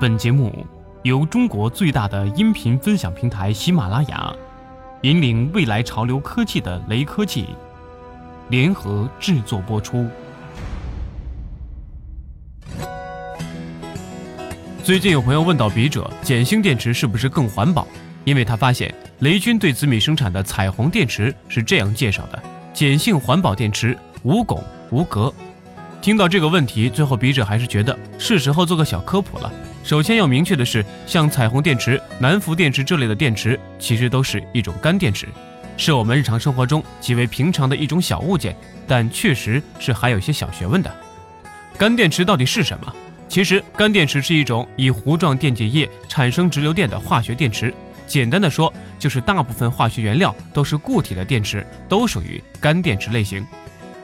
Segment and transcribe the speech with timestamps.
[0.00, 0.50] 本节目
[1.02, 4.34] 由中国最大的音频分享平台喜马拉雅，
[5.02, 7.48] 引领未来潮流科技的雷科技
[8.48, 10.08] 联合制作播出。
[14.82, 17.86] 最近有朋友问到笔者，碱性电池是不是更环保？
[18.24, 22.42] 因为他发现雷军对紫米生产的彩虹电池是这样介绍的：
[22.72, 25.30] 碱性环保电池，无汞无镉。
[26.00, 29.52] 听到这个问题，最后笔者还是觉得是时候做个小科普了。
[29.84, 35.28] 首先要明确的是，像彩虹电池、南孚电池这类的电池，其实都是一种干电池，
[35.76, 40.90] 是我们日常生活中极为平常的一种小物件，但确实是还有一些小学问的。
[41.76, 42.94] 干电池到底是什么？
[43.28, 47.72] 其实，干电池是一种以糊状电解液产生直流电的化学电池。
[48.06, 53.46] 简单的说，就是大部分化学原料都是固体的电池，都属于干电池类型。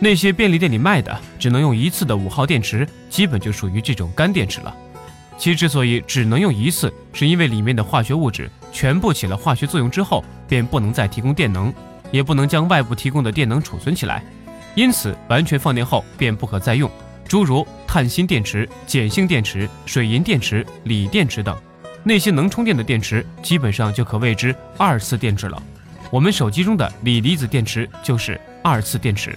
[0.00, 4.74] 那些便利店里卖的只能用一次的五号电池，基本就属于这种干电池了。
[5.36, 11.72] 其之所以只能用一次，是因为里面的化学物质全部起了化学作用之后，便不能再提供电能，
[12.12, 14.22] 也不能将外部提供的电能储存起来，
[14.74, 16.90] 因此完全放电后便不可再用。
[17.26, 21.56] 诸如碳锌电池、碱性电池、水银电池、锂电池等，
[22.02, 25.62] 那些能充电的电池基本上就可谓之二次电池了。
[26.10, 29.36] 我们手机中的锂离子电池就是二次电池。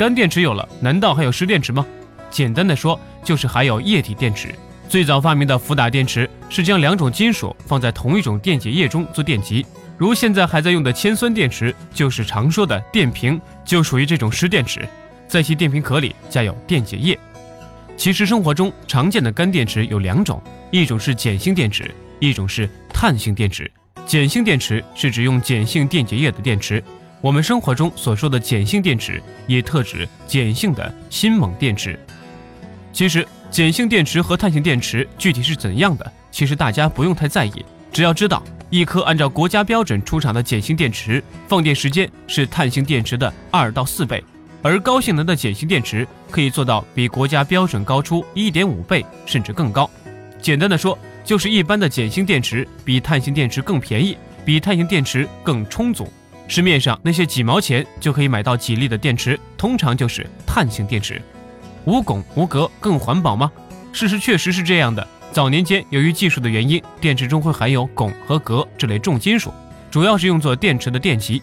[0.00, 1.84] 干电池有了，难道还有湿电池吗？
[2.30, 4.54] 简单的说，就是还有液体电池。
[4.88, 9.66] 最早发明的伏打电池是将两种金属放在同一种电解液中做电极，
[9.98, 14.88] 如现在还在用的铅酸电池，就是常说的电瓶，就属于这种湿电池，
[15.28, 17.18] 在其电瓶壳里加有电解液。
[17.94, 23.70] 其实生活中常见的干电池有两种，一种是碱性电池，一种是碳性电池。
[24.08, 26.82] 碱性电池是指用碱性电解液的电池，
[27.20, 31.98] 我们生活中所说的碱性电池也特指碱性的锌锰电池。
[32.92, 33.26] 其实。
[33.52, 36.12] 碱性电池和碳性电池具体是怎样的？
[36.30, 38.40] 其实大家不用太在意，只要知道
[38.70, 44.22] 一颗按照国家标准出厂的碱性电池放电时间是碳性电池的二到四倍，
[44.62, 49.90] 而高性能的碱性电池可以做到比国家标准高出一点五倍甚至更高。
[50.40, 56.08] 简单的说，就是一般的碱性电池比碳性电池更便宜，比碳性电池更充足。
[56.50, 61.22] 市面上那些几毛钱就可以买到几粒的电池，通常就是碳性电池。
[61.84, 63.52] 无汞无镉更环保吗？
[63.92, 65.06] 事实确实是这样的。
[65.30, 69.54] 早年间，由于技术的原因，电池中会含有汞和镉这类重金属，
[69.92, 71.40] 主要是用作电池的电极。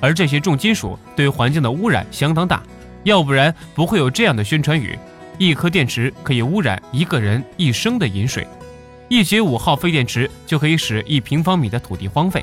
[0.00, 2.62] 而这些重金属对环境的污染相当大，
[3.02, 4.98] 要不然不会有这样的宣传语：
[5.36, 8.48] 一颗电池可以污染一个人一生的饮水，
[9.10, 12.42] 一节五号废电池就可以使一平方米的土地荒废。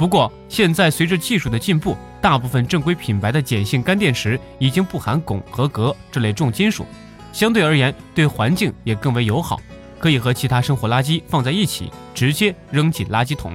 [0.00, 6.86] 不过，现在随着技术的进步，大部分正规品牌的碱性干电池已经不含汞和镉这类重金属，
[7.34, 9.60] 相对而言对环境也更为友好，
[9.98, 13.52] 可以和其他生活垃圾放在一起，直接扔进垃圾桶。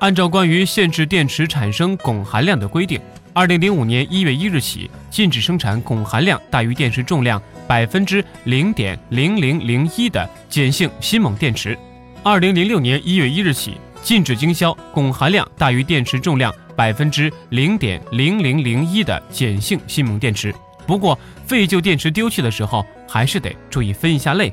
[0.00, 3.00] 按照关于限制电池产生汞含量的规定，
[3.32, 11.78] 二零零五年一月一日起，禁止生产汞含量大于电池重量百分之零点零零零一的碱性锌锰电池。
[12.24, 13.76] 二零零六年一月一日起。
[14.04, 20.54] 禁止经销汞含量大于电池重量百分之零点零零零一的碱性锌锰电池。
[20.86, 24.52] 不过，废旧电池丢弃的时候还是得注意分一下类。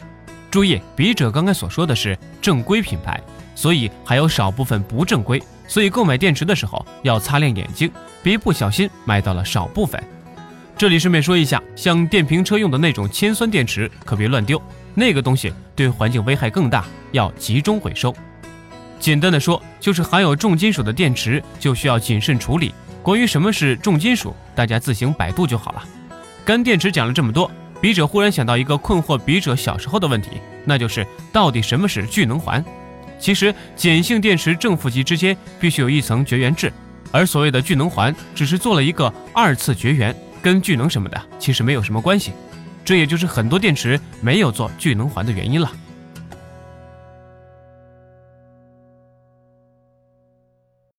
[0.49, 3.21] 注意，笔者刚才所说的是正规品牌，
[3.53, 5.43] 所以还有少部分不正规。
[5.67, 7.91] 所以购买电池的时候要擦亮眼睛，
[8.23, 10.01] 别不小心买到了少部分。
[10.77, 14.61] 这里顺便说一下，像电瓶车用的那种铅酸电池可别乱丢，
[14.95, 18.15] 那个东西对环境危害更大，要集中回收。
[19.01, 22.71] 简单的说，就是含有重金属的电池就需要谨慎处理。
[23.01, 25.83] 关于什么是重金属，大家自行百度就好了。
[26.45, 27.49] 干电池讲了这么多，
[27.81, 30.29] 笔者忽然想到一个困惑笔者小时候的问题，
[30.65, 32.63] 那就是到底什么是聚能环？
[33.19, 36.71] 其实碱性电池正负极之间必须有一层绝缘质，
[37.11, 42.33] 而所谓的聚能环只是做了一个二次绝缘，跟聚能什么的其实没有什么关系。
[42.85, 45.71] 这也就是很多电池没有做聚能环的原因了。